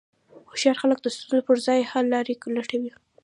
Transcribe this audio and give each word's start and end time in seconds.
هوښیار 0.49 0.77
خلک 0.81 0.97
د 1.01 1.07
ستونزو 1.15 1.45
پر 1.47 1.57
ځای 1.65 1.79
حللارې 1.91 2.33
لټوي. 2.55 2.91